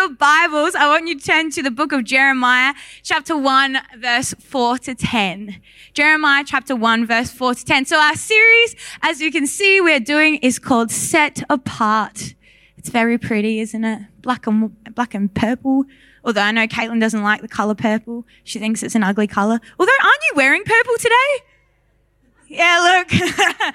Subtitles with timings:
[0.00, 2.72] your Bibles, I want you to turn to the book of Jeremiah,
[3.02, 5.60] chapter 1, verse 4 to 10.
[5.92, 7.84] Jeremiah chapter 1, verse 4 to 10.
[7.84, 12.34] So our series, as you can see, we're doing is called Set Apart.
[12.78, 14.02] It's very pretty, isn't it?
[14.22, 15.84] Black and, black and purple.
[16.24, 18.26] Although I know Caitlin doesn't like the color purple.
[18.42, 19.60] She thinks it's an ugly color.
[19.78, 21.44] Although, aren't you wearing purple today?
[22.48, 23.74] Yeah, look.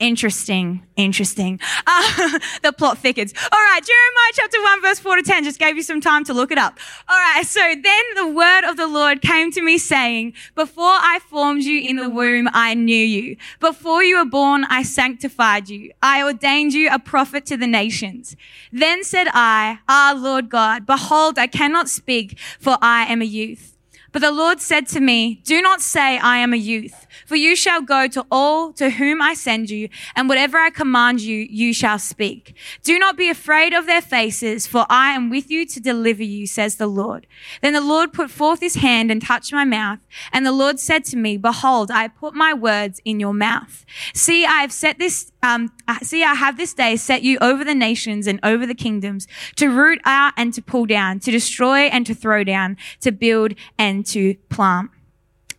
[0.00, 1.60] Interesting, interesting.
[1.86, 3.34] Uh, the plot thickens.
[3.52, 5.44] All right, Jeremiah chapter 1, verse 4 to 10.
[5.44, 6.78] Just gave you some time to look it up.
[7.06, 11.18] All right, so then the word of the Lord came to me saying, Before I
[11.28, 13.36] formed you in the womb, I knew you.
[13.60, 15.92] Before you were born, I sanctified you.
[16.02, 18.36] I ordained you a prophet to the nations.
[18.72, 23.76] Then said I, Ah, Lord God, behold, I cannot speak, for I am a youth.
[24.12, 27.54] But the Lord said to me, Do not say, I am a youth for you
[27.56, 31.72] shall go to all to whom I send you, and whatever I command you, you
[31.72, 32.56] shall speak.
[32.82, 36.46] Do not be afraid of their faces, for I am with you to deliver you,
[36.46, 37.26] says the Lord.
[37.62, 40.00] Then the Lord put forth his hand and touched my mouth.
[40.32, 43.84] And the Lord said to me, Behold, I put my words in your mouth.
[44.14, 47.74] See, I have set this, um, see, I have this day set you over the
[47.74, 52.06] nations and over the kingdoms to root out and to pull down, to destroy and
[52.06, 54.90] to throw down, to build and to plant.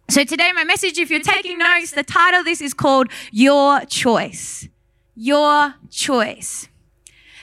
[0.09, 3.81] So today, my message, if you're taking notes, the title of this is called Your
[3.85, 4.67] Choice.
[5.15, 6.67] Your Choice.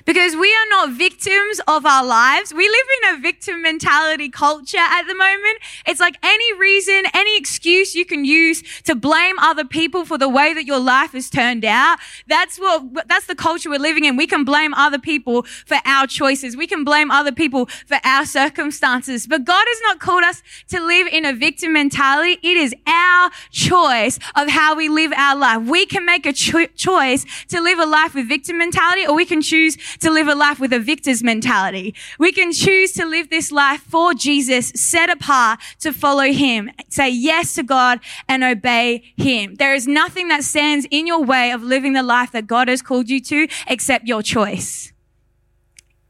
[0.05, 2.53] Because we are not victims of our lives.
[2.55, 5.59] We live in a victim mentality culture at the moment.
[5.87, 10.29] It's like any reason, any excuse you can use to blame other people for the
[10.29, 11.99] way that your life has turned out.
[12.27, 14.17] That's what, that's the culture we're living in.
[14.17, 16.57] We can blame other people for our choices.
[16.57, 19.27] We can blame other people for our circumstances.
[19.27, 22.39] But God has not called us to live in a victim mentality.
[22.43, 25.63] It is our choice of how we live our life.
[25.67, 29.25] We can make a cho- choice to live a life with victim mentality or we
[29.25, 31.95] can choose to live a life with a victor's mentality.
[32.19, 37.09] We can choose to live this life for Jesus, set apart to follow him, say
[37.09, 39.57] yes to God and obey him.
[39.57, 42.83] There is nothing that stands in your way of living the life that God has
[42.83, 44.93] called you to except your choice.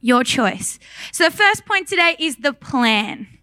[0.00, 0.78] Your choice.
[1.12, 3.37] So the first point today is the plan.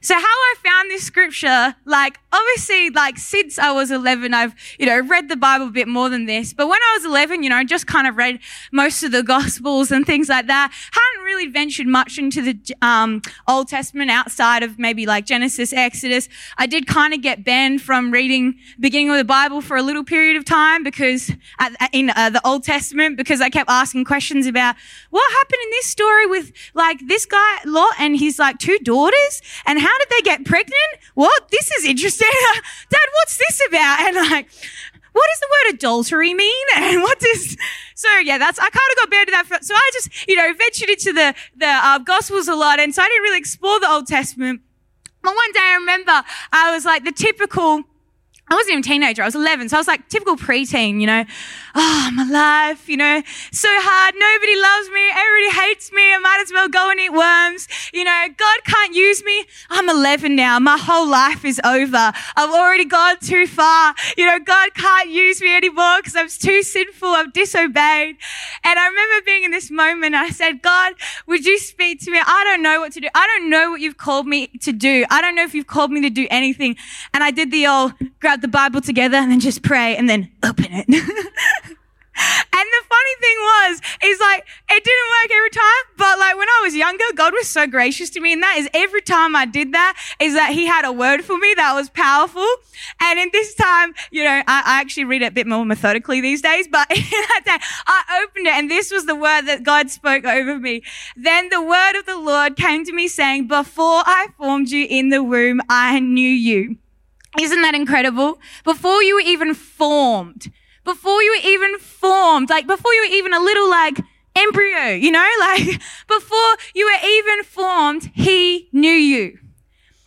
[0.00, 4.86] So how I found this scripture, like obviously, like since I was 11, I've, you
[4.86, 6.52] know, read the Bible a bit more than this.
[6.52, 8.38] But when I was 11, you know, I just kind of read
[8.72, 10.72] most of the gospels and things like that.
[10.92, 16.28] Hadn't really ventured much into the, um, Old Testament outside of maybe like Genesis, Exodus.
[16.56, 20.04] I did kind of get banned from reading beginning of the Bible for a little
[20.04, 24.46] period of time because at, in uh, the Old Testament, because I kept asking questions
[24.46, 24.76] about
[25.10, 29.42] what happened in this story with like this guy Lot and his like two daughters
[29.66, 30.92] and how did they get pregnant?
[31.14, 31.48] What?
[31.50, 32.28] This is interesting.
[32.90, 34.00] Dad, what's this about?
[34.00, 34.48] And like,
[35.12, 36.66] what does the word adultery mean?
[36.76, 37.56] And what does,
[37.94, 39.64] so yeah, that's, I kind of got banned to that.
[39.64, 42.78] So I just, you know, ventured into the, the uh, gospels a lot.
[42.80, 44.60] And so I didn't really explore the Old Testament.
[45.22, 46.22] But one day I remember
[46.52, 47.82] I was like the typical,
[48.50, 49.22] I wasn't even a teenager.
[49.22, 49.68] I was 11.
[49.68, 51.24] So I was like typical preteen, you know.
[51.74, 53.22] Oh, my life, you know,
[53.52, 54.14] so hard.
[54.14, 55.04] Nobody loves me.
[55.14, 56.14] Everybody hates me.
[56.14, 57.68] I might as well go and eat worms.
[57.92, 59.44] You know, God can't use me.
[59.70, 60.58] I'm 11 now.
[60.58, 62.12] My whole life is over.
[62.36, 63.94] I've already gone too far.
[64.16, 67.08] You know, God can't use me anymore because I'm too sinful.
[67.08, 68.16] I've disobeyed.
[68.64, 70.14] And I remember being in this moment.
[70.14, 70.94] I said, God,
[71.26, 72.18] would you speak to me?
[72.18, 73.08] I don't know what to do.
[73.14, 75.04] I don't know what you've called me to do.
[75.10, 76.76] I don't know if you've called me to do anything.
[77.12, 80.30] And I did the old grab the Bible together and then just pray and then
[80.42, 80.88] open it.
[82.18, 86.48] and the funny thing was, is like, it didn't work every time, but like when
[86.48, 88.32] I was younger, God was so gracious to me.
[88.32, 91.38] And that is every time I did that, is that He had a word for
[91.38, 92.46] me that was powerful.
[93.00, 96.20] And in this time, you know, I, I actually read it a bit more methodically
[96.20, 99.90] these days, but that day, I opened it and this was the word that God
[99.90, 100.82] spoke over me.
[101.16, 105.10] Then the word of the Lord came to me saying, before I formed you in
[105.10, 106.78] the womb, I knew you.
[107.40, 108.40] Isn't that incredible?
[108.64, 110.50] Before you were even formed,
[110.84, 114.00] before you were even formed, like before you were even a little like
[114.34, 119.38] embryo, you know, like before you were even formed, he knew you.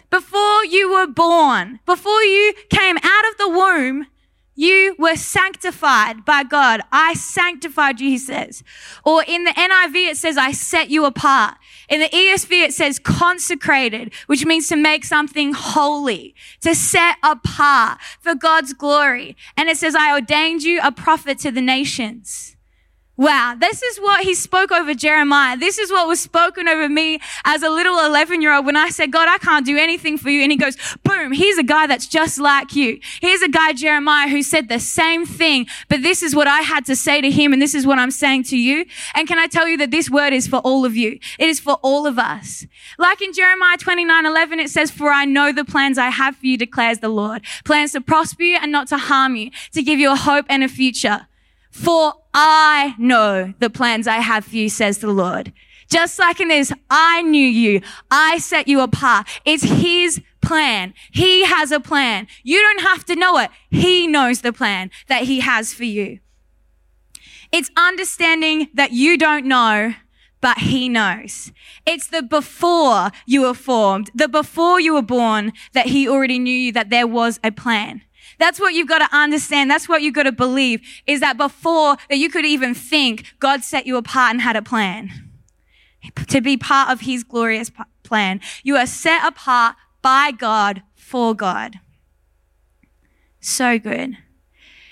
[0.09, 4.07] Before you were born, before you came out of the womb,
[4.55, 6.81] you were sanctified by God.
[6.91, 8.63] I sanctified you, he says.
[9.05, 11.55] Or in the NIV, it says, I set you apart.
[11.89, 17.99] In the ESV, it says consecrated, which means to make something holy, to set apart
[18.19, 19.37] for God's glory.
[19.55, 22.55] And it says, I ordained you a prophet to the nations.
[23.21, 25.55] Wow, this is what he spoke over Jeremiah.
[25.55, 28.89] This is what was spoken over me as a little 11 year old when I
[28.89, 30.41] said, God, I can't do anything for you.
[30.41, 32.99] And he goes, boom, here's a guy that's just like you.
[33.21, 36.83] Here's a guy, Jeremiah, who said the same thing, but this is what I had
[36.87, 37.53] to say to him.
[37.53, 38.87] And this is what I'm saying to you.
[39.13, 41.19] And can I tell you that this word is for all of you?
[41.37, 42.65] It is for all of us.
[42.97, 46.47] Like in Jeremiah 29, 11, it says, for I know the plans I have for
[46.47, 47.43] you, declares the Lord.
[47.65, 50.63] Plans to prosper you and not to harm you, to give you a hope and
[50.63, 51.27] a future.
[51.71, 55.53] For I know the plans I have for you, says the Lord.
[55.89, 57.81] Just like in this, I knew you.
[58.09, 59.27] I set you apart.
[59.43, 60.93] It's his plan.
[61.11, 62.27] He has a plan.
[62.43, 63.51] You don't have to know it.
[63.69, 66.19] He knows the plan that he has for you.
[67.51, 69.93] It's understanding that you don't know,
[70.39, 71.51] but he knows.
[71.85, 76.55] It's the before you were formed, the before you were born, that he already knew
[76.55, 78.01] you, that there was a plan.
[78.41, 79.69] That's what you've got to understand.
[79.69, 83.63] That's what you've got to believe is that before that you could even think, God
[83.63, 85.11] set you apart and had a plan
[86.27, 87.71] to be part of his glorious
[88.01, 88.41] plan.
[88.63, 91.79] You are set apart by God for God.
[93.39, 94.17] So good.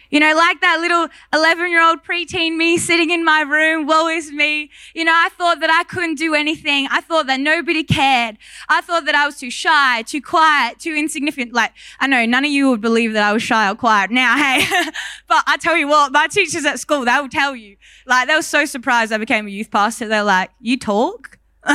[0.10, 4.08] You know, like that little 11 year old preteen me sitting in my room, woe
[4.08, 4.72] is me.
[4.94, 6.88] You know, I thought that I couldn't do anything.
[6.90, 8.38] I thought that nobody cared.
[8.68, 11.54] I thought that I was too shy, too quiet, too insignificant.
[11.54, 14.36] Like, I know none of you would believe that I was shy or quiet now,
[14.38, 14.66] hey.
[15.28, 17.78] but I tell you what, my teachers at school, they will tell you.
[18.06, 20.08] Like, they were so surprised I became a youth pastor.
[20.08, 21.38] They're like, you talk?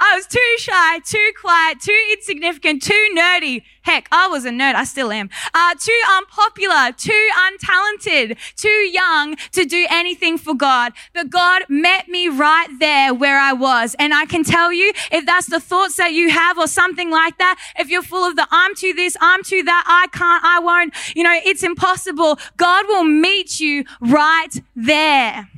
[0.00, 3.62] I was too shy, too quiet, too insignificant, too nerdy.
[3.82, 4.74] Heck, I was a nerd.
[4.74, 5.30] I still am.
[5.54, 10.92] Uh, too unpopular, too untalented, too young to do anything for God.
[11.14, 13.96] But God met me right there where I was.
[13.98, 17.38] And I can tell you, if that's the thoughts that you have or something like
[17.38, 20.60] that, if you're full of the I'm too this, I'm too that, I can't, I
[20.60, 22.38] won't, you know, it's impossible.
[22.56, 25.48] God will meet you right there.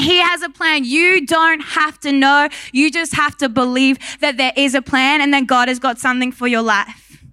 [0.00, 0.84] He has a plan.
[0.84, 2.48] You don't have to know.
[2.72, 5.98] You just have to believe that there is a plan and that God has got
[5.98, 7.24] something for your life.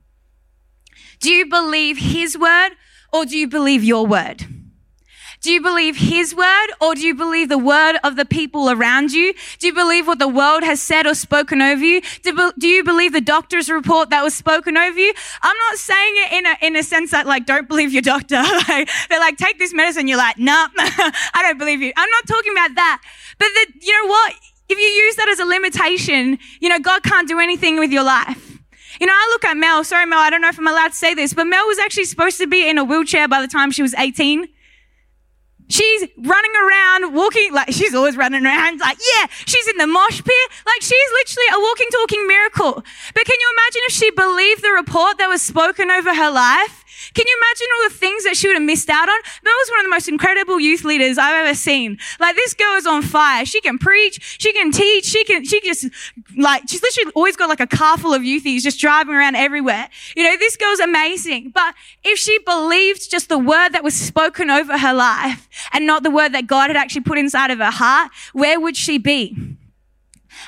[1.20, 2.72] Do you believe His word
[3.12, 4.46] or do you believe your word?
[5.48, 9.14] Do you believe his word or do you believe the word of the people around
[9.14, 9.34] you?
[9.60, 12.02] Do you believe what the world has said or spoken over you?
[12.22, 15.14] Do, do you believe the doctor's report that was spoken over you?
[15.42, 18.36] I'm not saying it in a, in a sense that like, don't believe your doctor.
[18.68, 20.10] like, they're like, take this medicine.
[20.10, 21.94] You're like, nah, I don't believe you.
[21.96, 23.02] I'm not talking about that.
[23.40, 24.34] But the, you know what?
[24.68, 28.04] If you use that as a limitation, you know, God can't do anything with your
[28.04, 28.60] life.
[29.00, 29.86] You know, I look at Mel.
[29.86, 32.04] Sorry, Mel, I don't know if I'm allowed to say this, but Mel was actually
[32.04, 34.50] supposed to be in a wheelchair by the time she was 18.
[35.70, 40.24] She's running around, walking, like she's always running around, like, yeah, she's in the mosh
[40.24, 40.50] pit.
[40.66, 42.74] Like she's literally a walking, talking miracle.
[43.14, 46.86] But can you imagine if she believed the report that was spoken over her life?
[47.14, 49.20] Can you imagine all the things that she would have missed out on?
[49.44, 51.98] Mel was one of the most incredible youth leaders I've ever seen.
[52.20, 53.46] Like this girl is on fire.
[53.46, 54.38] She can preach.
[54.40, 55.06] She can teach.
[55.06, 55.88] She can, she just
[56.36, 59.90] like, she's literally always got like a car full of youthies just driving around everywhere.
[60.16, 61.52] You know, this girl's amazing.
[61.54, 66.04] But if she believed just the word that was spoken over her life and not
[66.04, 69.36] the word that God had actually put inside of her heart, where would she be?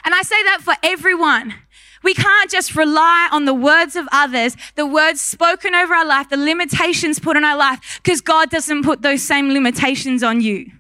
[0.03, 1.55] And I say that for everyone.
[2.04, 6.30] We can't just rely on the words of others, the words spoken over our life,
[6.30, 10.72] the limitations put on our life, because God doesn't put those same limitations on you.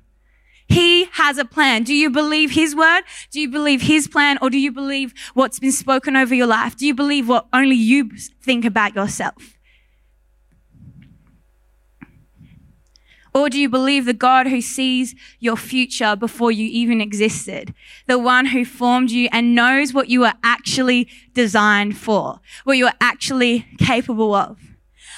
[0.67, 1.83] He has a plan.
[1.83, 3.01] Do you believe His word?
[3.31, 4.37] Do you believe His plan?
[4.39, 6.77] Or do you believe what's been spoken over your life?
[6.77, 8.11] Do you believe what only you
[8.41, 9.58] think about yourself?
[13.33, 17.73] Or do you believe the God who sees your future before you even existed?
[18.07, 22.87] The one who formed you and knows what you are actually designed for, what you
[22.87, 24.59] are actually capable of.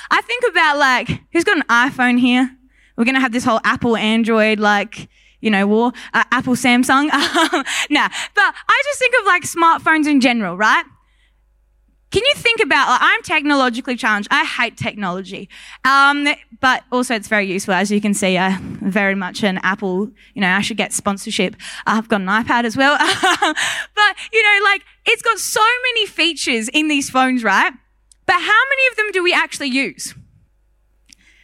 [0.10, 2.56] I think about like, who's got an iPhone here?
[2.98, 7.08] We're going to have this whole Apple Android, like, you know, war, uh, Apple Samsung.
[7.90, 10.84] nah, but I just think of like smartphones in general, right?
[12.12, 14.28] Can you think about, like, I'm technologically challenged.
[14.32, 15.48] I hate technology.
[15.86, 16.28] Um,
[16.60, 17.74] but also it's very useful.
[17.74, 21.56] As you can see, I'm very much an Apple, you know, I should get sponsorship.
[21.88, 22.98] I've got an iPad as well.
[23.00, 27.72] but, you know, like, it's got so many features in these phones, right?
[28.26, 30.14] But how many of them do we actually use?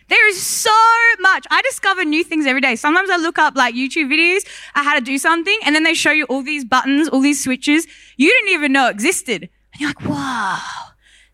[0.09, 0.71] There is so
[1.19, 1.45] much.
[1.49, 2.75] I discover new things every day.
[2.75, 5.93] Sometimes I look up like YouTube videos on how to do something and then they
[5.93, 9.49] show you all these buttons, all these switches you didn't even know existed.
[9.77, 10.59] And you're like, wow,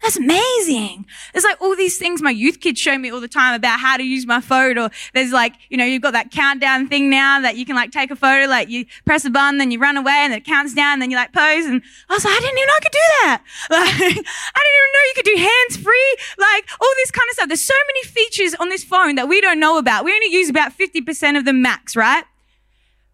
[0.02, 1.06] that's amazing.
[1.32, 3.96] There's like all these things my youth kids show me all the time about how
[3.96, 4.78] to use my phone.
[4.78, 7.92] Or there's like, you know, you've got that countdown thing now that you can like
[7.92, 10.74] take a photo, like you press a button, then you run away and it counts
[10.74, 11.66] down, and then you like pose.
[11.66, 13.42] And I was like, I didn't even know I could do that.
[13.74, 17.34] Like, I didn't even know you could do hands free, like all this kind of
[17.36, 17.48] stuff.
[17.48, 20.04] There's so many features on this phone that we don't know about.
[20.04, 22.26] We only use about 50% of them max, right?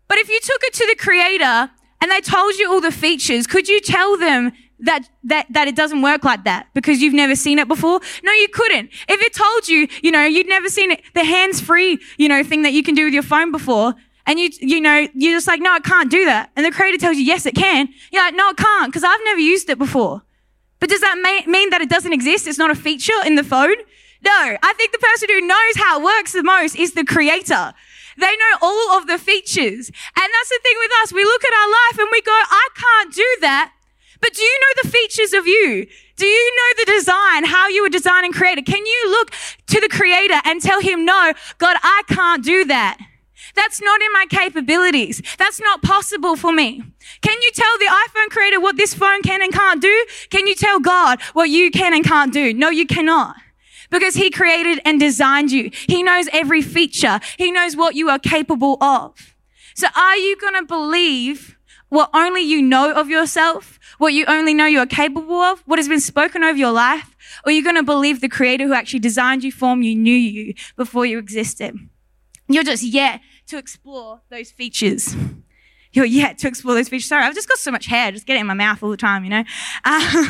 [0.08, 1.70] But if you took it to the creator
[2.02, 5.76] and they told you all the features, could you tell them that, that, that it
[5.76, 8.00] doesn't work like that because you've never seen it before?
[8.24, 8.90] No, you couldn't.
[9.08, 12.62] If it told you, you know, you'd never seen it, the hands-free, you know, thing
[12.64, 13.96] that you can do with your phone before,
[14.26, 16.52] and you, you know, you're just like, no, it can't do that.
[16.56, 17.90] And the creator tells you, yes, it can.
[18.12, 20.22] You're like, no, it can't because I've never used it before.
[20.80, 22.48] But does that mean that it doesn't exist?
[22.48, 23.76] It's not a feature in the phone?
[24.24, 27.74] No, I think the person who knows how it works the most is the creator.
[28.18, 29.88] They know all of the features.
[29.88, 31.14] And that's the thing with us.
[31.14, 33.74] We look at our life and we go, I can't do that.
[34.22, 35.88] But do you know the features of you?
[36.16, 38.66] Do you know the design, how you were designed and created?
[38.66, 39.32] Can you look
[39.68, 42.98] to the creator and tell him, no, God, I can't do that.
[43.56, 45.22] That's not in my capabilities.
[45.38, 46.84] That's not possible for me.
[47.22, 50.06] Can you tell the iPhone creator what this phone can and can't do?
[50.30, 52.54] Can you tell God what you can and can't do?
[52.54, 53.36] No, you cannot
[53.90, 55.72] because he created and designed you.
[55.88, 57.20] He knows every feature.
[57.38, 59.36] He knows what you are capable of.
[59.76, 61.58] So are you going to believe
[61.90, 65.80] what only you know of yourself, what you only know you are capable of, what
[65.80, 67.16] has been spoken over your life?
[67.44, 70.16] Or are you going to believe the creator who actually designed you, formed you, knew
[70.16, 71.78] you before you existed?
[72.48, 75.16] You're just yet to explore those features.
[75.92, 77.10] You're yet to explore those features.
[77.10, 78.12] Sorry, I've just got so much hair.
[78.12, 79.44] Just get it in my mouth all the time, you know?
[79.84, 80.28] Uh,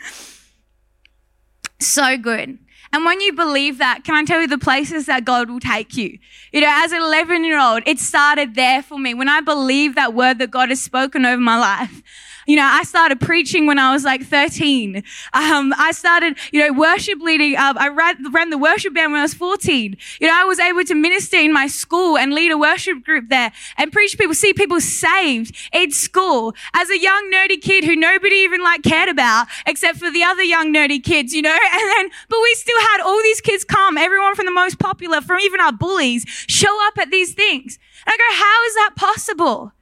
[1.80, 2.58] so good.
[2.94, 5.96] And when you believe that, can I tell you the places that God will take
[5.96, 6.16] you?
[6.52, 9.14] You know, as an 11 year old, it started there for me.
[9.14, 12.04] When I believe that word that God has spoken over my life,
[12.46, 15.02] you know, I started preaching when I was like 13.
[15.32, 17.56] Um, I started, you know, worship leading.
[17.56, 19.96] Um, I ran, ran the worship band when I was 14.
[20.20, 23.28] You know, I was able to minister in my school and lead a worship group
[23.28, 27.96] there and preach people, see people saved in school as a young nerdy kid who
[27.96, 31.90] nobody even like cared about except for the other young nerdy kids, you know, and
[31.96, 35.40] then, but we still had all these kids come, everyone from the most popular, from
[35.40, 37.78] even our bullies, show up at these things.
[38.06, 39.72] And I go, how is that possible?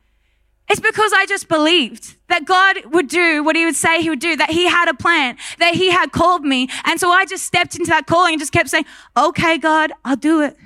[0.73, 4.21] It's because I just believed that God would do what he would say he would
[4.21, 6.71] do, that he had a plan, that he had called me.
[6.85, 10.17] And so I just stepped into that calling and just kept saying, okay, God, I'll
[10.17, 10.57] do it.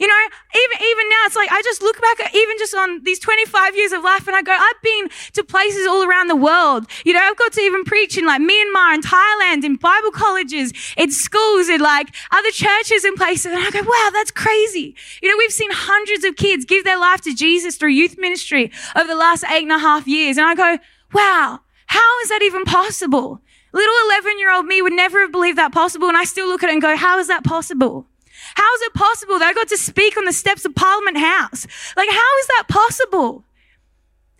[0.00, 0.14] You know,
[0.56, 3.76] even, even now, it's like I just look back at even just on these 25
[3.76, 6.86] years of life and I go, I've been to places all around the world.
[7.04, 10.72] You know, I've got to even preach in like Myanmar and Thailand, in Bible colleges,
[10.96, 13.52] in schools, in like other churches and places.
[13.52, 14.96] And I go, wow, that's crazy.
[15.22, 18.72] You know, we've seen hundreds of kids give their life to Jesus through youth ministry
[18.96, 20.38] over the last eight and a half years.
[20.38, 20.78] And I go,
[21.12, 23.42] wow, how is that even possible?
[23.74, 26.08] Little 11 year old me would never have believed that possible.
[26.08, 28.06] And I still look at it and go, how is that possible?
[28.54, 31.66] How is it possible that I got to speak on the steps of Parliament House?
[31.96, 33.44] Like, how is that possible?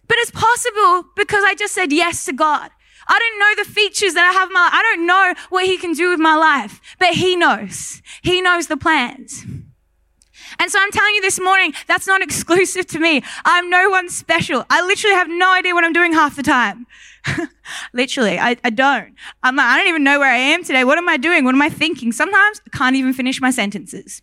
[0.09, 2.71] But it's possible because I just said yes to God.
[3.09, 4.75] I don't know the features that I have in my life.
[4.75, 8.02] I don't know what He can do with my life, but He knows.
[8.23, 9.45] He knows the plans.
[10.61, 13.23] And so I'm telling you this morning, that's not exclusive to me.
[13.47, 14.67] I'm no one special.
[14.69, 16.87] I literally have no idea what I'm doing half the time.
[17.95, 19.14] literally, I, I don't.
[19.43, 20.85] I'm like, I don't even know where I am today.
[20.85, 21.45] What am I doing?
[21.45, 22.12] What am I thinking?
[22.12, 24.21] Sometimes I can't even finish my sentences.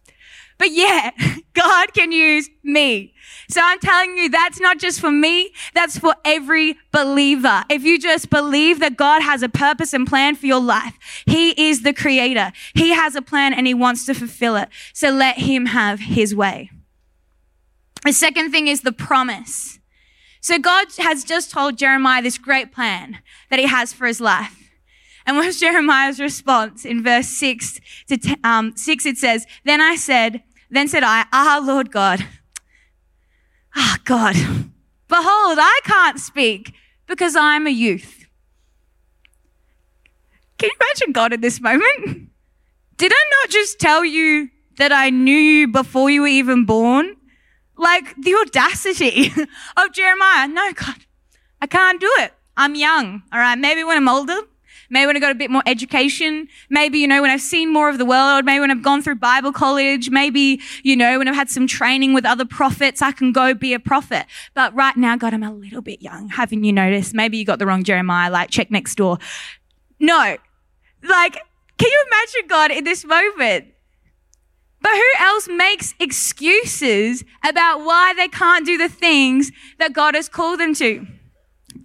[0.58, 1.12] But yeah,
[1.54, 3.14] God can use me.
[3.50, 5.52] So I'm telling you, that's not just for me.
[5.74, 7.64] That's for every believer.
[7.70, 11.70] If you just believe that God has a purpose and plan for your life, He
[11.70, 12.52] is the creator.
[12.74, 14.70] He has a plan and He wants to fulfill it.
[14.94, 16.72] So let Him have His way.
[18.04, 19.80] The second thing is the promise.
[20.42, 24.72] So God has just told Jeremiah this great plan that He has for his life.
[25.26, 29.06] And what's Jeremiah's response in verse 6 to um, 6?
[29.06, 32.26] It says, Then I said, Then said I, Ah, Lord God,
[33.76, 34.36] Ah, God,
[35.08, 36.74] behold, I can't speak
[37.06, 38.26] because I'm a youth.
[40.58, 42.30] Can you imagine God in this moment?
[42.98, 47.16] Did I not just tell you that I knew you before you were even born?
[47.78, 49.32] Like the audacity
[49.78, 50.48] of Jeremiah.
[50.48, 51.06] No, God,
[51.62, 52.34] I can't do it.
[52.56, 53.22] I'm young.
[53.32, 53.58] All right.
[53.58, 54.40] Maybe when I'm older,
[54.90, 56.48] Maybe when I got a bit more education.
[56.70, 58.46] Maybe, you know, when I've seen more of the world.
[58.46, 60.10] Maybe when I've gone through Bible college.
[60.10, 63.74] Maybe, you know, when I've had some training with other prophets, I can go be
[63.74, 64.26] a prophet.
[64.54, 66.30] But right now, God, I'm a little bit young.
[66.30, 67.14] Haven't you noticed?
[67.14, 69.18] Maybe you got the wrong Jeremiah, like check next door.
[70.00, 70.38] No.
[71.04, 71.34] Like,
[71.78, 73.68] can you imagine God in this moment?
[74.82, 80.30] But who else makes excuses about why they can't do the things that God has
[80.30, 81.06] called them to?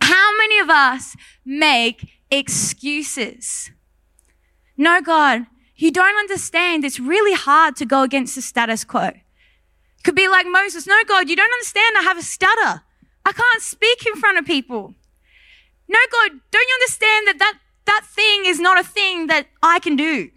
[0.00, 3.71] How many of us make excuses.
[4.77, 5.47] No, God,
[5.77, 6.85] you don't understand.
[6.85, 9.11] It's really hard to go against the status quo.
[10.03, 10.87] Could be like Moses.
[10.87, 11.97] No, God, you don't understand.
[11.99, 12.83] I have a stutter.
[13.25, 14.95] I can't speak in front of people.
[15.89, 19.79] No, God, don't you understand that that, that thing is not a thing that I
[19.79, 20.31] can do?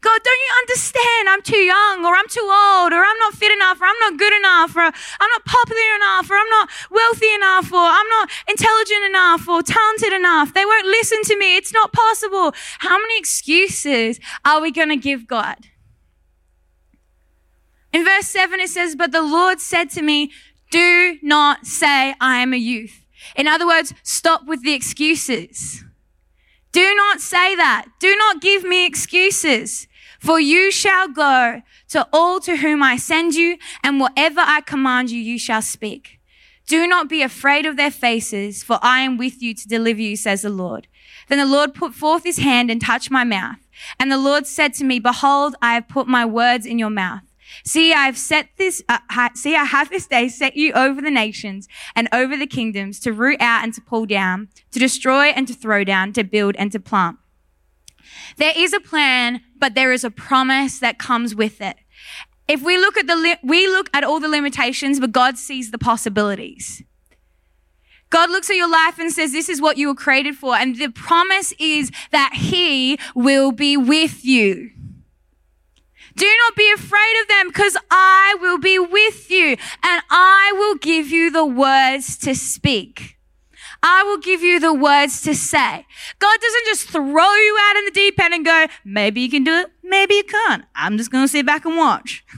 [0.00, 1.28] God, don't you understand?
[1.28, 4.18] I'm too young, or I'm too old, or I'm not fit enough, or I'm not
[4.18, 8.30] good enough, or I'm not popular enough, or I'm not wealthy enough, or I'm not
[8.48, 10.54] intelligent enough, or talented enough.
[10.54, 11.56] They won't listen to me.
[11.56, 12.54] It's not possible.
[12.78, 15.68] How many excuses are we going to give God?
[17.92, 20.30] In verse 7, it says, But the Lord said to me,
[20.70, 23.04] Do not say I am a youth.
[23.36, 25.84] In other words, stop with the excuses.
[26.72, 27.86] Do not say that.
[27.98, 29.88] Do not give me excuses.
[30.20, 35.10] For you shall go to all to whom I send you, and whatever I command
[35.10, 36.20] you, you shall speak.
[36.66, 40.14] Do not be afraid of their faces, for I am with you to deliver you,
[40.16, 40.86] says the Lord.
[41.28, 43.56] Then the Lord put forth his hand and touched my mouth.
[43.98, 47.22] And the Lord said to me, Behold, I have put my words in your mouth.
[47.64, 48.98] See, I have set this, uh,
[49.34, 53.12] see, I have this day set you over the nations and over the kingdoms to
[53.12, 56.70] root out and to pull down, to destroy and to throw down, to build and
[56.72, 57.16] to plant.
[58.40, 61.76] There is a plan, but there is a promise that comes with it.
[62.48, 65.72] If we look at the, li- we look at all the limitations, but God sees
[65.72, 66.82] the possibilities.
[68.08, 70.56] God looks at your life and says, this is what you were created for.
[70.56, 74.70] And the promise is that he will be with you.
[76.16, 79.50] Do not be afraid of them because I will be with you
[79.82, 83.18] and I will give you the words to speak.
[83.82, 85.86] I will give you the words to say.
[86.18, 89.44] God doesn't just throw you out in the deep end and go, maybe you can
[89.44, 90.64] do it, maybe you can't.
[90.74, 92.24] I'm just going to sit back and watch.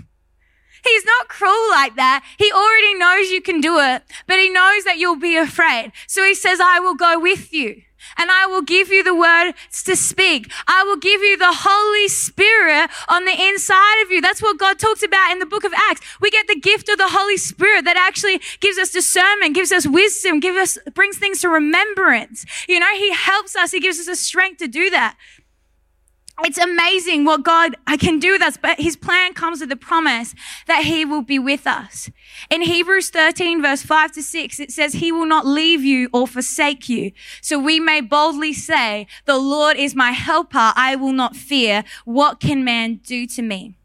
[0.84, 2.24] He's not cruel like that.
[2.38, 5.92] He already knows you can do it, but he knows that you'll be afraid.
[6.08, 7.82] So he says, I will go with you
[8.16, 10.50] and I will give you the words to speak.
[10.66, 14.20] I will give you the Holy Spirit on the inside of you.
[14.20, 16.00] That's what God talks about in the book of Acts.
[16.20, 19.86] We get the gift of the Holy Spirit that actually gives us discernment, gives us
[19.86, 22.44] wisdom, gives us, brings things to remembrance.
[22.68, 23.72] You know, He helps us.
[23.72, 25.16] He gives us the strength to do that.
[26.44, 30.34] It's amazing what God can do with us, but his plan comes with the promise
[30.66, 32.10] that he will be with us.
[32.50, 36.26] In Hebrews 13 verse 5 to 6, it says, he will not leave you or
[36.26, 37.12] forsake you.
[37.40, 40.72] So we may boldly say, the Lord is my helper.
[40.74, 41.84] I will not fear.
[42.04, 43.76] What can man do to me?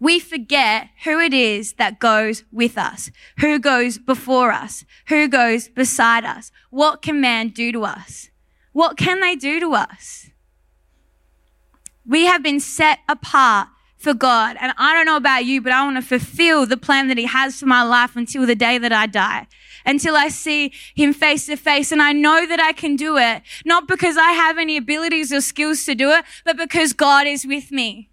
[0.00, 5.68] We forget who it is that goes with us, who goes before us, who goes
[5.68, 6.50] beside us.
[6.70, 8.30] What can man do to us?
[8.72, 10.30] What can they do to us?
[12.06, 13.68] We have been set apart
[14.02, 14.56] for God.
[14.60, 17.26] And I don't know about you, but I want to fulfill the plan that He
[17.26, 19.46] has for my life until the day that I die.
[19.86, 21.92] Until I see Him face to face.
[21.92, 25.40] And I know that I can do it, not because I have any abilities or
[25.40, 28.10] skills to do it, but because God is with me.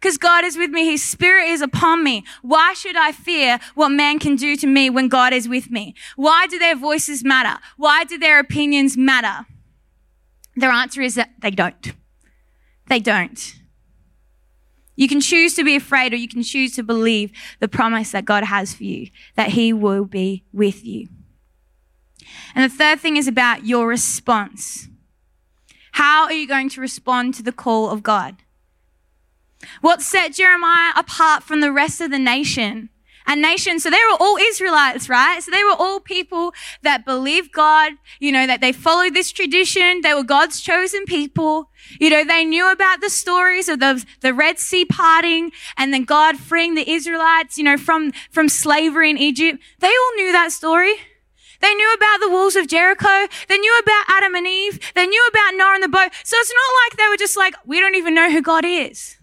[0.00, 0.86] Because God is with me.
[0.90, 2.24] His spirit is upon me.
[2.42, 5.94] Why should I fear what man can do to me when God is with me?
[6.16, 7.60] Why do their voices matter?
[7.76, 9.46] Why do their opinions matter?
[10.56, 11.92] Their answer is that they don't.
[12.88, 13.54] They don't.
[14.94, 18.24] You can choose to be afraid or you can choose to believe the promise that
[18.24, 21.08] God has for you, that He will be with you.
[22.54, 24.88] And the third thing is about your response.
[25.92, 28.36] How are you going to respond to the call of God?
[29.80, 32.88] What set Jeremiah apart from the rest of the nation
[33.26, 33.80] and nation.
[33.80, 35.42] So they were all Israelites, right?
[35.42, 40.00] So they were all people that believed God, you know, that they followed this tradition.
[40.02, 41.70] They were God's chosen people.
[42.00, 46.04] You know, they knew about the stories of the, the Red Sea parting and then
[46.04, 49.62] God freeing the Israelites, you know, from, from slavery in Egypt.
[49.80, 50.94] They all knew that story.
[51.60, 53.28] They knew about the walls of Jericho.
[53.48, 54.80] They knew about Adam and Eve.
[54.94, 56.10] They knew about Noah and the boat.
[56.24, 59.16] So it's not like they were just like, we don't even know who God is.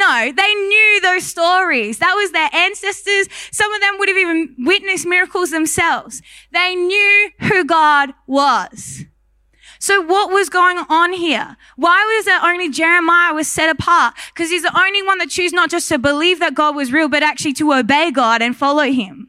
[0.00, 1.98] No, they knew those stories.
[1.98, 3.28] That was their ancestors.
[3.52, 6.22] Some of them would have even witnessed miracles themselves.
[6.52, 9.04] They knew who God was.
[9.78, 11.58] So what was going on here?
[11.76, 14.14] Why was it only Jeremiah was set apart?
[14.32, 17.08] Because he's the only one that chose not just to believe that God was real,
[17.10, 19.28] but actually to obey God and follow him.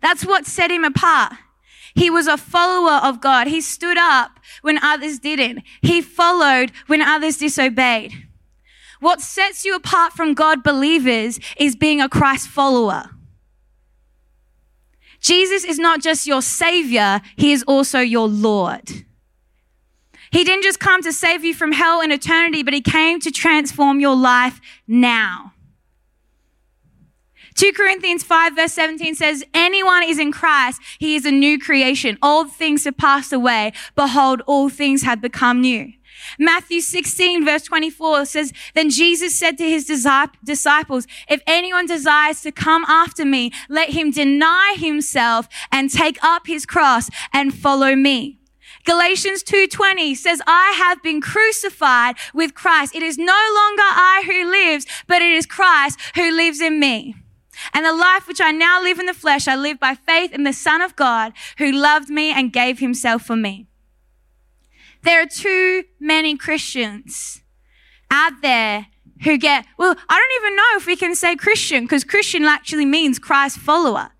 [0.00, 1.32] That's what set him apart.
[1.96, 3.48] He was a follower of God.
[3.48, 5.64] He stood up when others didn't.
[5.82, 8.23] He followed when others disobeyed.
[9.00, 13.10] What sets you apart from God believers is being a Christ follower.
[15.20, 19.04] Jesus is not just your savior, he is also your Lord.
[20.30, 23.30] He didn't just come to save you from hell and eternity, but he came to
[23.30, 25.52] transform your life now.
[27.54, 32.18] 2 Corinthians 5 verse 17 says, anyone is in Christ, he is a new creation.
[32.20, 33.72] Old things have passed away.
[33.94, 35.92] Behold, all things have become new.
[36.38, 42.52] Matthew 16 verse 24 says, Then Jesus said to his disciples, If anyone desires to
[42.52, 48.38] come after me, let him deny himself and take up his cross and follow me.
[48.84, 52.94] Galatians 2:20 says, "I have been crucified with Christ.
[52.94, 57.14] It is no longer I who lives, but it is Christ who lives in me."
[57.72, 60.44] And the life which I now live in the flesh, I live by faith in
[60.44, 63.66] the Son of God who loved me and gave himself for me.
[65.04, 67.42] There are too many Christians
[68.10, 68.86] out there
[69.22, 72.86] who get, well, I don't even know if we can say Christian because Christian actually
[72.86, 74.10] means Christ follower.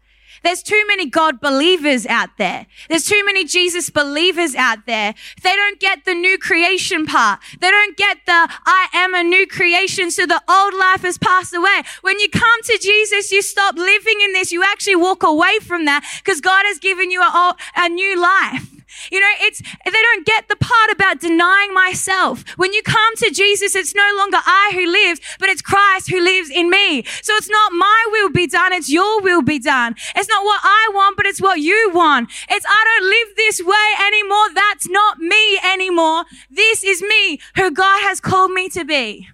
[0.43, 2.67] There's too many God believers out there.
[2.91, 5.15] There's too many Jesus believers out there.
[5.43, 7.41] They don't get the new creation part.
[7.61, 11.55] They don't get the I am a new creation, so the old life has passed
[11.55, 11.83] away.
[12.03, 14.53] When you come to Jesus, you stop living in this.
[14.53, 18.74] You actually walk away from that because God has given you a, a new life.
[19.11, 22.45] You know, it's, they don't get the part about denying myself.
[22.57, 26.21] When you come to Jesus, it's no longer I who lives, but it's Christ who
[26.21, 27.05] lives in me.
[27.23, 29.95] So it's not my will be done, it's your will be done.
[30.15, 32.31] It's not what I want, but it's what you want.
[32.49, 34.55] It's I don't live this way anymore.
[34.55, 36.25] That's not me anymore.
[36.51, 39.29] This is me who God has called me to be.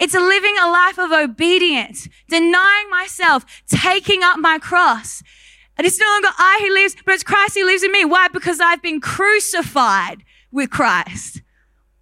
[0.00, 5.22] It's living a life of obedience, denying myself, taking up my cross.
[5.76, 8.04] And it's no longer I who lives, but it's Christ who lives in me.
[8.04, 8.28] Why?
[8.28, 11.42] Because I've been crucified with Christ.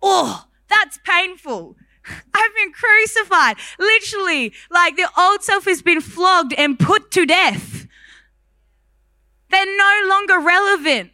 [0.02, 1.76] Oh, that's painful.
[2.34, 3.56] I've been crucified.
[3.78, 7.86] Literally, like the old self has been flogged and put to death.
[9.50, 11.12] They're no longer relevant.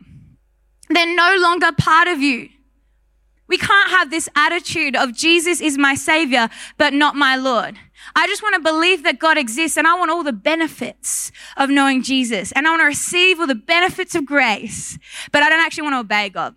[0.89, 2.49] They're no longer part of you.
[3.47, 7.79] We can't have this attitude of Jesus is my savior, but not my Lord.
[8.19, 11.71] I just want to believe that God exists and I want all the benefits of
[11.71, 14.99] knowing Jesus and I want to receive all the benefits of grace,
[15.31, 16.57] but I don't actually want to obey God.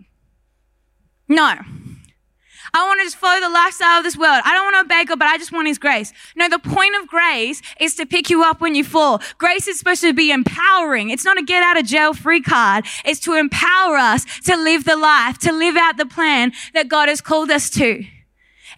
[1.27, 1.59] No.
[2.73, 4.41] I want to just follow the lifestyle of this world.
[4.43, 6.11] I don't want to obey God, but I just want His grace.
[6.35, 9.21] No, the point of grace is to pick you up when you fall.
[9.37, 11.11] Grace is supposed to be empowering.
[11.11, 12.87] It's not a get out of jail free card.
[13.05, 17.07] It's to empower us to live the life, to live out the plan that God
[17.07, 18.03] has called us to.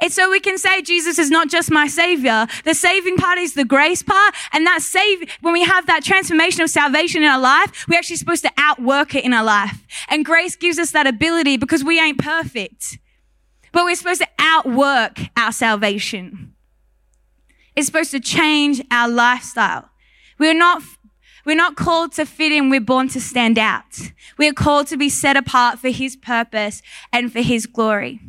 [0.03, 2.45] It's so we can say Jesus is not just my savior.
[2.65, 4.35] The saving part is the grace part.
[4.51, 8.17] And that save, when we have that transformation of salvation in our life, we're actually
[8.17, 9.87] supposed to outwork it in our life.
[10.09, 12.99] And grace gives us that ability because we ain't perfect.
[13.71, 16.53] But we're supposed to outwork our salvation.
[17.73, 19.87] It's supposed to change our lifestyle.
[20.37, 20.83] We're not
[21.45, 24.11] we're not called to fit in, we're born to stand out.
[24.37, 26.81] We are called to be set apart for His purpose
[27.13, 28.19] and for His glory.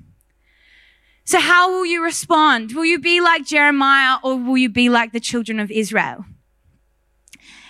[1.25, 2.73] So how will you respond?
[2.73, 6.27] Will you be like Jeremiah or will you be like the children of Israel?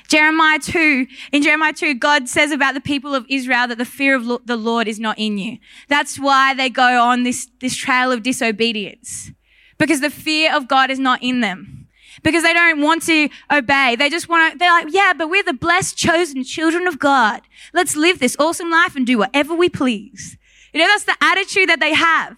[0.08, 4.14] Jeremiah 2, in Jeremiah 2, God says about the people of Israel that the fear
[4.14, 5.58] of the Lord is not in you.
[5.88, 9.30] That's why they go on this, this trail of disobedience.
[9.78, 11.88] Because the fear of God is not in them.
[12.22, 13.96] Because they don't want to obey.
[13.96, 17.42] They just want to, they're like, yeah, but we're the blessed, chosen children of God.
[17.72, 20.36] Let's live this awesome life and do whatever we please.
[20.72, 22.36] You know, that's the attitude that they have.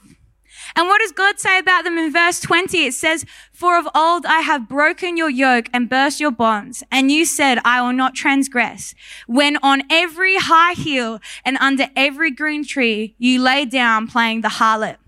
[0.76, 2.84] And what does God say about them in verse 20?
[2.84, 6.84] It says, For of old I have broken your yoke and burst your bonds.
[6.92, 8.94] And you said, I will not transgress.
[9.26, 14.48] When on every high hill and under every green tree you lay down playing the
[14.48, 14.98] harlot.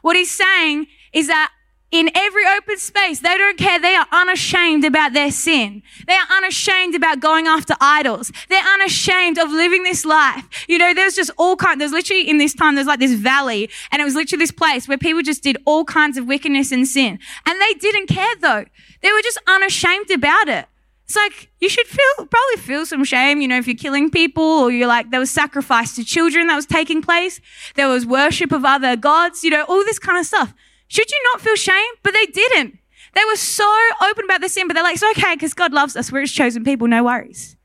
[0.00, 1.50] What he's saying is that
[1.92, 3.20] in every open space.
[3.20, 3.80] They don't care.
[3.80, 5.82] They are unashamed about their sin.
[6.06, 8.32] They are unashamed about going after idols.
[8.48, 10.66] They're unashamed of living this life.
[10.68, 13.70] You know, there's just all kinds, there's literally in this time, there's like this valley
[13.92, 16.86] and it was literally this place where people just did all kinds of wickedness and
[16.86, 17.18] sin.
[17.46, 18.64] And they didn't care though.
[19.02, 20.66] They were just unashamed about it.
[21.04, 24.42] It's like, you should feel, probably feel some shame, you know, if you're killing people
[24.42, 27.40] or you're like, there was sacrifice to children that was taking place.
[27.76, 30.52] There was worship of other gods, you know, all this kind of stuff.
[30.88, 31.92] Should you not feel shame?
[32.02, 32.78] But they didn't.
[33.14, 33.64] They were so
[34.08, 36.12] open about the sin, but they're like, it's okay because God loves us.
[36.12, 36.86] We're his chosen people.
[36.86, 37.56] No worries.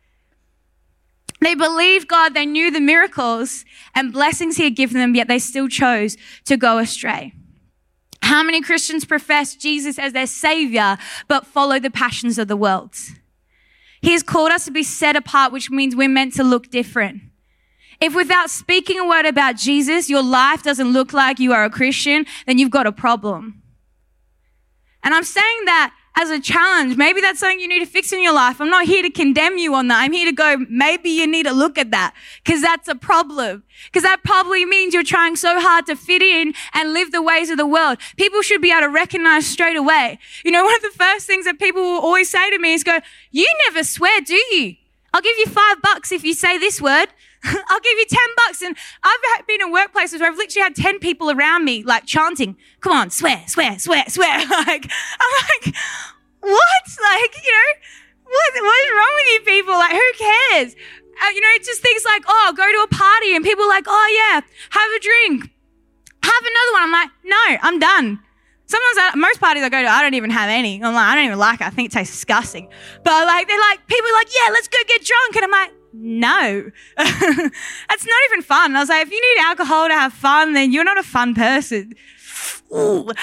[1.42, 2.34] They believed God.
[2.34, 6.56] They knew the miracles and blessings he had given them, yet they still chose to
[6.56, 7.34] go astray.
[8.22, 12.96] How many Christians profess Jesus as their savior, but follow the passions of the world?
[14.02, 17.24] He has called us to be set apart, which means we're meant to look different.
[18.02, 21.70] If without speaking a word about Jesus, your life doesn't look like you are a
[21.70, 23.62] Christian, then you've got a problem.
[25.04, 26.98] And I'm saying that as a challenge.
[26.98, 28.60] Maybe that's something you need to fix in your life.
[28.60, 30.02] I'm not here to condemn you on that.
[30.02, 33.64] I'm here to go, maybe you need to look at that because that's a problem.
[33.86, 37.50] Because that probably means you're trying so hard to fit in and live the ways
[37.50, 37.98] of the world.
[38.18, 40.20] People should be able to recognize straight away.
[40.44, 42.84] You know, one of the first things that people will always say to me is
[42.84, 43.00] go,
[43.32, 44.76] you never swear, do you?
[45.14, 47.08] I'll give you five bucks if you say this word.
[47.70, 48.62] I'll give you 10 bucks.
[48.62, 52.56] And I've been in workplaces where I've literally had 10 people around me, like chanting,
[52.82, 54.38] come on, swear, swear, swear, swear.
[54.50, 55.76] like, I'm like,
[56.42, 56.84] what?
[57.02, 57.72] Like, you know,
[58.26, 59.74] what, what is wrong with you people?
[59.74, 60.76] Like, who cares?
[61.22, 64.08] uh, you know, just things like, oh, go to a party and people like, oh
[64.10, 65.54] yeah, have a drink,
[66.24, 66.84] have another one.
[66.84, 68.20] I'm like, no, I'm done.
[68.66, 70.82] Sometimes I, most parties I go to, I don't even have any.
[70.82, 71.68] I'm like, I don't even like it.
[71.68, 72.70] I think it tastes disgusting.
[73.04, 75.36] But like, they're like, people are like, yeah, let's go get drunk.
[75.36, 78.76] And I'm like, no, that's not even fun.
[78.76, 81.36] I was like, if you need alcohol to have fun, then you're not a fun
[81.36, 81.94] person.
[82.72, 83.04] Uh,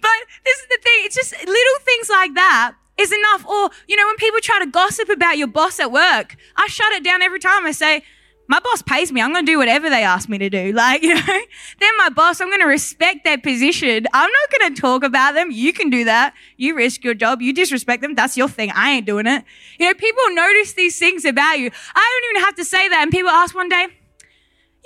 [0.00, 1.00] but this is the thing.
[1.04, 3.46] It's just little things like that is enough.
[3.46, 6.92] Or, you know, when people try to gossip about your boss at work, I shut
[6.92, 7.66] it down every time.
[7.66, 8.02] I say,
[8.48, 9.20] my boss pays me.
[9.20, 10.72] I'm going to do whatever they ask me to do.
[10.72, 11.20] Like, you know,
[11.80, 12.40] they're my boss.
[12.40, 14.06] I'm going to respect their position.
[14.12, 15.50] I'm not going to talk about them.
[15.50, 16.34] You can do that.
[16.56, 17.42] You risk your job.
[17.42, 18.14] You disrespect them.
[18.14, 18.70] That's your thing.
[18.74, 19.44] I ain't doing it.
[19.78, 21.70] You know, people notice these things about you.
[21.94, 23.02] I don't even have to say that.
[23.02, 23.86] And people ask one day,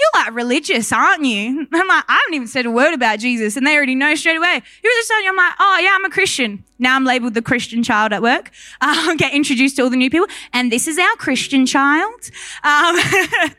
[0.00, 1.66] you're like religious, aren't you?
[1.72, 3.56] I'm like, I haven't even said a word about Jesus.
[3.56, 4.62] And they already know straight away.
[4.82, 6.64] You're just saying, I'm like, oh yeah, I'm a Christian.
[6.78, 8.50] Now I'm labeled the Christian child at work.
[8.82, 10.26] Um, get introduced to all the new people.
[10.52, 12.30] And this is our Christian child.
[12.64, 13.54] Um, but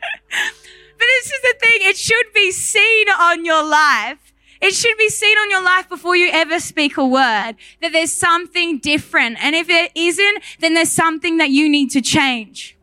[0.98, 1.78] this is the thing.
[1.82, 4.18] It should be seen on your life.
[4.60, 8.12] It should be seen on your life before you ever speak a word that there's
[8.12, 9.42] something different.
[9.42, 12.76] And if it isn't, then there's something that you need to change.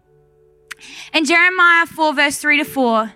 [1.14, 3.14] In Jeremiah 4 verse 3 to 4,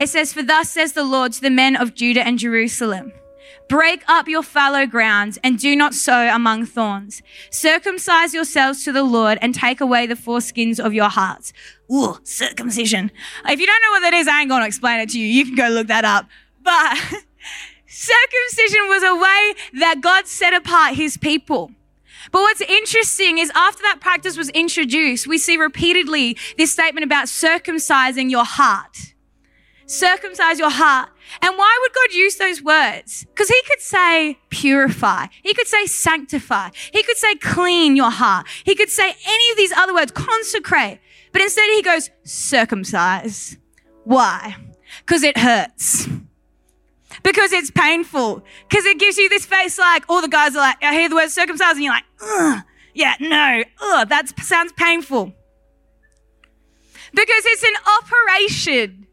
[0.00, 3.12] it says, For thus says the Lord to the men of Judah and Jerusalem.
[3.68, 7.22] Break up your fallow ground and do not sow among thorns.
[7.50, 11.52] Circumcise yourselves to the Lord and take away the foreskins of your hearts.
[11.92, 13.12] Ooh, circumcision.
[13.46, 15.26] If you don't know what that is, I ain't going to explain it to you.
[15.26, 16.26] You can go look that up.
[16.62, 16.96] But
[17.86, 21.70] circumcision was a way that God set apart his people.
[22.32, 27.26] But what's interesting is after that practice was introduced, we see repeatedly this statement about
[27.26, 29.09] circumcising your heart
[29.90, 31.10] circumcise your heart.
[31.42, 33.24] And why would God use those words?
[33.24, 35.26] Because he could say purify.
[35.42, 36.70] He could say sanctify.
[36.92, 38.46] He could say clean your heart.
[38.64, 41.00] He could say any of these other words, consecrate.
[41.32, 43.56] But instead he goes circumcise.
[44.04, 44.56] Why?
[45.00, 46.08] Because it hurts.
[47.22, 48.44] Because it's painful.
[48.68, 51.16] Because it gives you this face like all the guys are like, I hear the
[51.16, 52.62] word circumcise and you're like, ugh,
[52.94, 55.32] yeah, no, ugh, that sounds painful.
[57.12, 59.06] Because it's an operation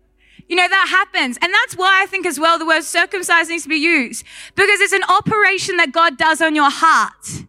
[0.47, 1.37] you know, that happens.
[1.41, 4.23] And that's why I think as well the word circumcised needs to be used
[4.55, 7.47] because it's an operation that God does on your heart.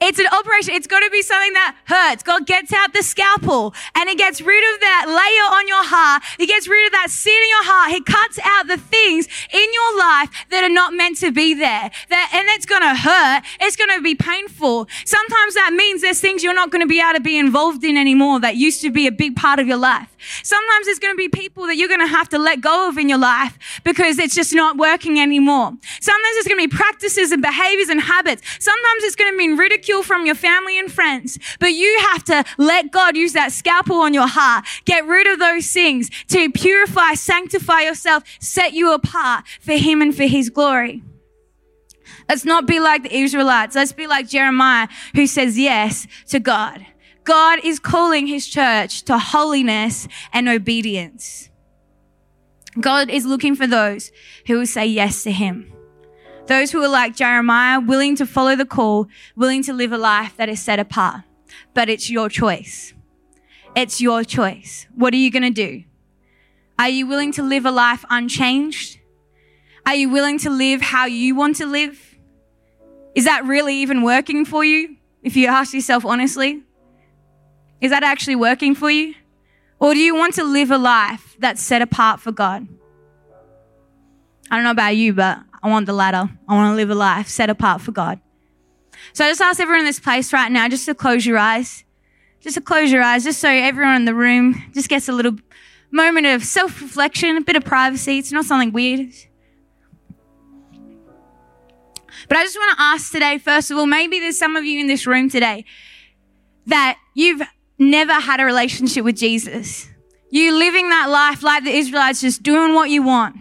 [0.00, 0.74] It's an operation.
[0.74, 2.22] It's got to be something that hurts.
[2.22, 6.22] God gets out the scalpel and he gets rid of that layer on your heart.
[6.38, 7.90] He gets rid of that sin in your heart.
[7.90, 11.90] He cuts out the things in your life that are not meant to be there.
[12.10, 13.42] That, and it's going to hurt.
[13.60, 14.86] It's going to be painful.
[15.04, 17.96] Sometimes that means there's things you're not going to be able to be involved in
[17.96, 20.08] anymore that used to be a big part of your life.
[20.42, 22.98] Sometimes there's going to be people that you're going to have to let go of
[22.98, 25.72] in your life because it's just not working anymore.
[26.00, 28.42] Sometimes there's going to be practices and behaviors and habits.
[28.58, 32.44] Sometimes it's going to mean ridicule from your family and friends, but you have to
[32.58, 34.66] let God use that scalpel on your heart.
[34.84, 40.14] Get rid of those things to purify, sanctify yourself, set you apart for Him and
[40.14, 41.02] for His glory.
[42.28, 43.74] Let's not be like the Israelites.
[43.74, 46.84] Let's be like Jeremiah who says yes to God.
[47.28, 51.50] God is calling his church to holiness and obedience.
[52.80, 54.10] God is looking for those
[54.46, 55.70] who will say yes to him.
[56.46, 60.38] Those who are like Jeremiah, willing to follow the call, willing to live a life
[60.38, 61.20] that is set apart.
[61.74, 62.94] But it's your choice.
[63.76, 64.86] It's your choice.
[64.94, 65.84] What are you going to do?
[66.78, 69.00] Are you willing to live a life unchanged?
[69.84, 72.16] Are you willing to live how you want to live?
[73.14, 74.96] Is that really even working for you?
[75.22, 76.62] If you ask yourself honestly,
[77.80, 79.14] is that actually working for you?
[79.80, 82.66] Or do you want to live a life that's set apart for God?
[84.50, 86.28] I don't know about you, but I want the latter.
[86.48, 88.20] I want to live a life set apart for God.
[89.12, 91.84] So I just ask everyone in this place right now just to close your eyes.
[92.40, 95.36] Just to close your eyes, just so everyone in the room just gets a little
[95.90, 98.18] moment of self reflection, a bit of privacy.
[98.18, 99.12] It's not something weird.
[102.28, 104.80] But I just want to ask today, first of all, maybe there's some of you
[104.80, 105.64] in this room today
[106.66, 107.42] that you've
[107.78, 109.88] never had a relationship with Jesus.
[110.30, 113.36] You living that life like the Israelites, just doing what you want.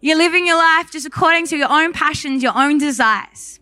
[0.00, 3.58] You're living your life just according to your own passions, your own desires.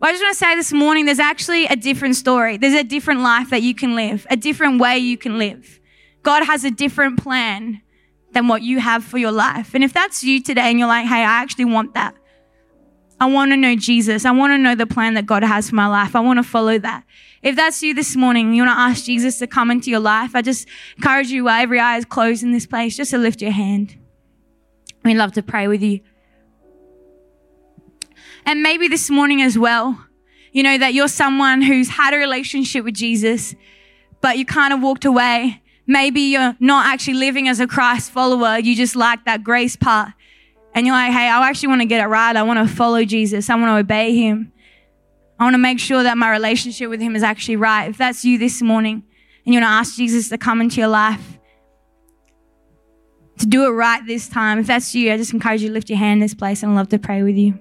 [0.00, 2.56] Well, I just want to say this morning, there's actually a different story.
[2.56, 5.78] There's a different life that you can live, a different way you can live.
[6.22, 7.82] God has a different plan
[8.32, 9.74] than what you have for your life.
[9.74, 12.14] And if that's you today and you're like, hey, I actually want that.
[13.20, 14.24] I want to know Jesus.
[14.24, 16.16] I want to know the plan that God has for my life.
[16.16, 17.04] I want to follow that.
[17.42, 20.34] If that's you this morning, you want to ask Jesus to come into your life,
[20.34, 23.42] I just encourage you while every eye is closed in this place, just to lift
[23.42, 23.96] your hand.
[25.04, 26.00] We'd love to pray with you.
[28.46, 30.02] And maybe this morning as well,
[30.52, 33.54] you know, that you're someone who's had a relationship with Jesus,
[34.22, 35.62] but you kind of walked away.
[35.86, 38.58] Maybe you're not actually living as a Christ follower.
[38.58, 40.12] You just like that grace part.
[40.74, 42.34] And you're like, hey, I actually want to get it right.
[42.34, 43.50] I want to follow Jesus.
[43.50, 44.52] I want to obey him.
[45.38, 47.88] I want to make sure that my relationship with him is actually right.
[47.88, 49.02] If that's you this morning
[49.44, 51.38] and you want to ask Jesus to come into your life,
[53.38, 55.88] to do it right this time, if that's you, I just encourage you to lift
[55.88, 57.58] your hand in this place and I'd love to pray with you.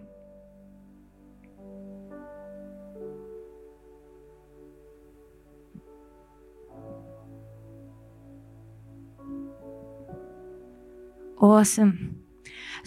[11.42, 12.19] Awesome.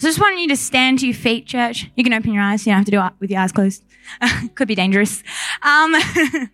[0.03, 1.89] So I just want you to stand to your feet, church.
[1.95, 2.67] You can open your eyes.
[2.67, 3.85] You don't have to do it with your eyes closed.
[4.55, 5.23] Could be dangerous.
[5.61, 6.49] Um, but I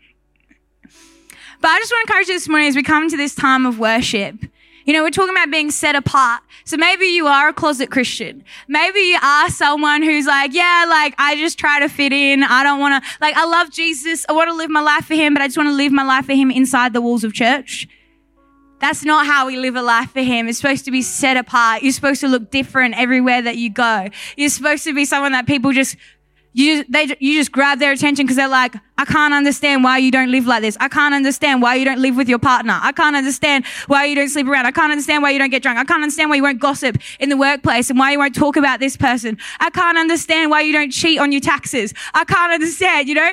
[1.79, 4.35] just want to encourage you this morning as we come to this time of worship.
[4.85, 6.43] You know, we're talking about being set apart.
[6.63, 8.43] So maybe you are a closet Christian.
[8.67, 12.43] Maybe you are someone who's like, yeah, like I just try to fit in.
[12.43, 14.27] I don't want to, like, I love Jesus.
[14.29, 16.03] I want to live my life for him, but I just want to live my
[16.03, 17.87] life for him inside the walls of church.
[18.79, 20.47] That's not how we live a life for Him.
[20.47, 21.83] It's supposed to be set apart.
[21.83, 24.07] You're supposed to look different everywhere that you go.
[24.37, 25.97] You're supposed to be someone that people just
[26.53, 30.11] you they you just grab their attention because they're like, I can't understand why you
[30.11, 30.75] don't live like this.
[30.79, 32.79] I can't understand why you don't live with your partner.
[32.81, 34.65] I can't understand why you don't sleep around.
[34.65, 35.77] I can't understand why you don't get drunk.
[35.77, 38.57] I can't understand why you won't gossip in the workplace and why you won't talk
[38.57, 39.37] about this person.
[39.59, 41.93] I can't understand why you don't cheat on your taxes.
[42.13, 43.31] I can't understand, you know?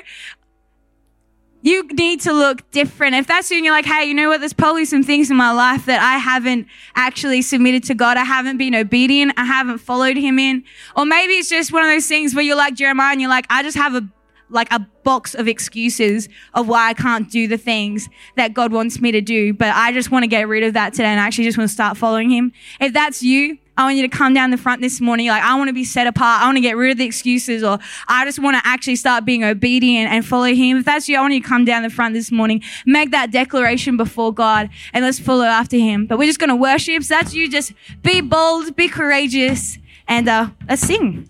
[1.63, 3.17] You need to look different.
[3.17, 4.39] If that's you and you're like, hey, you know what?
[4.39, 8.17] There's probably some things in my life that I haven't actually submitted to God.
[8.17, 9.33] I haven't been obedient.
[9.37, 10.63] I haven't followed him in.
[10.97, 13.47] Or maybe it's just one of those things where you're like Jeremiah and you're like,
[13.51, 14.09] I just have a
[14.49, 19.01] like a box of excuses of why I can't do the things that God wants
[19.01, 19.53] me to do.
[19.53, 21.69] But I just want to get rid of that today and I actually just want
[21.69, 22.53] to start following him.
[22.81, 25.29] If that's you, I want you to come down the front this morning.
[25.29, 26.43] Like, I want to be set apart.
[26.43, 29.25] I want to get rid of the excuses or I just want to actually start
[29.25, 30.79] being obedient and follow him.
[30.79, 33.31] If that's you, I want you to come down the front this morning, make that
[33.31, 36.07] declaration before God and let's follow after him.
[36.07, 37.03] But we're just going to worship.
[37.03, 37.51] So that's you.
[37.51, 41.29] Just be bold, be courageous and uh, let's sing.